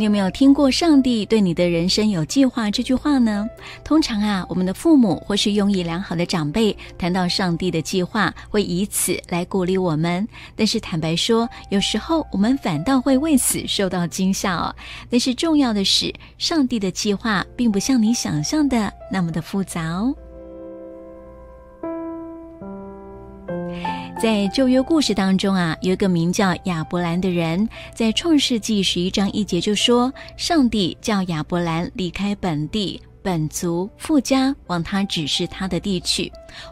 [0.00, 3.46] 你有没有听过“上帝对你的人生有计划”这句话呢？
[3.84, 10.26] 通常啊，我们的父母或是用意良好的长辈谈到上帝的计划，会以此来鼓励我们。
[10.56, 14.74] 但是坦白说，有时候我们反倒会为此受到惊吓哦。
[15.10, 20.16] 但是重要的是，上帝的计划并不像你想象的那么的复杂哦。
[24.20, 36.30] 在旧约故事当中啊，有一个名叫亚伯兰的人，在创世纪十一章一节就说：“上帝叫亚伯兰离开本地、本族、富家，往他指示他的地去。”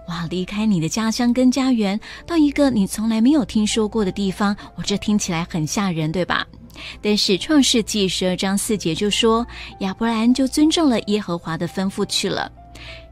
[0.09, 6.47] 哇，离开你的家乡跟家园，到一个你从来没有听说过的地方，我这听起来很吓人，对吧？
[7.01, 9.47] 但是创世纪十二章四节就说，
[9.80, 12.53] 亚伯兰就遵照了耶和华的吩咐去了。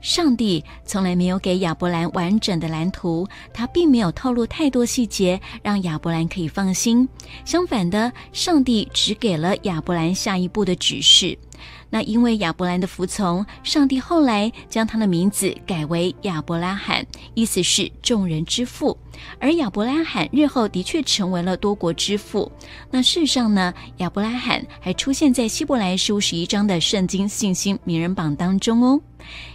[0.01, 7.09] 上帝从来没有给亚伯兰完整的蓝图，他并没有透露太多细节，让亚伯兰可以放心。
[7.45, 11.37] 相反的，上帝只给了亚伯兰下一步的指示。
[11.90, 18.96] 那因为亚伯兰的服从，上帝后来将他的名字改为亚伯拉罕，意思是众人之父。
[19.38, 22.51] 而亚伯拉罕日后的确成为了多国之父。
[22.90, 29.01] 那事实上呢，亚伯拉罕还出现在希伯来书十一章的圣经信心名人榜当中哦。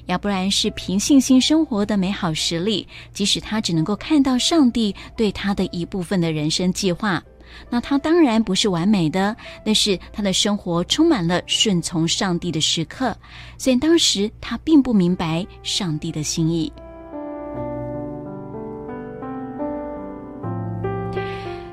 [0.07, 7.21] 亚伯兰是凭信心生活的美好实例，即使他只能够看到上帝对他的一部分的人生计划。
[7.69, 9.35] 那他当然不是完美的，
[9.65, 13.15] 但是他的生活充满了顺从上帝的时刻。
[13.57, 16.71] 所以当时他并不明白上帝的心意，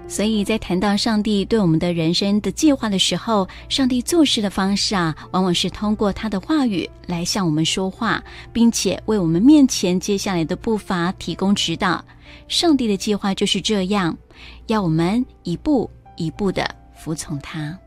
[0.08, 12.02] 所以在谈到上帝对我们的人生的计划的时候，上帝做事的方式啊，往往是通过他的话语来向我们说话，并且为我们面前接下来的步伐提供指导。
[12.48, 14.16] 上帝的计划就是这样。
[14.68, 17.78] 要我们一步一步的服从他。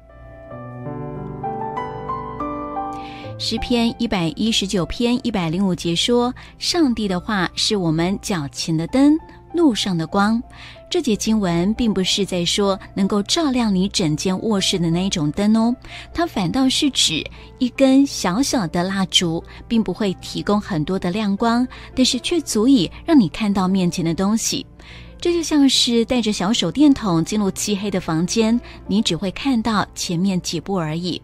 [3.40, 9.18] 诗篇一百一十九篇一百零五节说：“上帝的话是我们脚前的灯，
[9.54, 10.42] 路上的光。”
[10.92, 15.74] 这节经文并不是在说能够照亮你整间卧室的那一种灯哦，
[16.14, 17.26] 它反倒是指
[17.60, 21.66] 一根小小的蜡烛，并不会提供很多的亮光，
[21.96, 24.66] 但是却足以让你看到面前的东西。
[25.18, 31.22] 这就像是带着小手电筒进入漆黑的房间，你只会看到前面几步而已。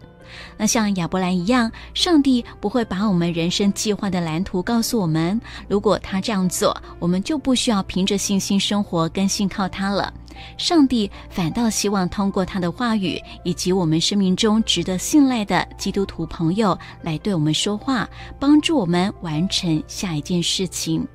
[0.56, 5.40] 那像亚伯兰一样，上帝不会把我们人生计划的蓝图告诉我们。
[5.68, 10.12] 如果他这样做，我们就不需要凭着信心生活，跟信靠他了。
[10.56, 21.06] 上帝反倒希望通过他的话语，以及我们生命中值得信赖的基督徒朋友来对我们说话，帮助我们完成下一件事情。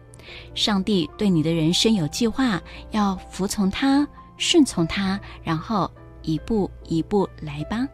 [0.55, 4.05] 上帝对你的人生有计划，要服从他、
[4.37, 5.89] 顺从他，然后
[6.21, 7.87] 一步一步来吧。